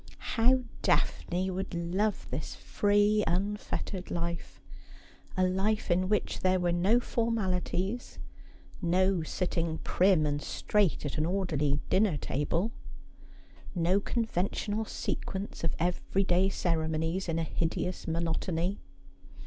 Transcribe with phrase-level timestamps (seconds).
[0.33, 4.59] How Daphne would love this free unfettered life:
[5.37, 8.17] a life in which there were no formalities;
[8.81, 12.71] no sitting prim and straight at an orderly dinner table;
[13.75, 18.79] no conventional sequence of every day ceremonies in a hideous monotony.